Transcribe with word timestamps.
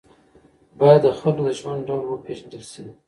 باید 0.79 1.01
د 1.03 1.07
خلکو 1.19 1.41
د 1.47 1.49
ژوند 1.59 1.81
ډول 1.87 2.05
وپېژندل 2.09 2.63
شي. 2.71 2.83